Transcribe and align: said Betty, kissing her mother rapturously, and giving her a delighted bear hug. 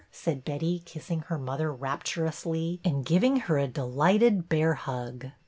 said 0.11 0.43
Betty, 0.43 0.81
kissing 0.83 1.19
her 1.27 1.37
mother 1.37 1.71
rapturously, 1.71 2.79
and 2.83 3.05
giving 3.05 3.35
her 3.41 3.59
a 3.59 3.67
delighted 3.67 4.49
bear 4.49 4.73
hug. 4.73 5.27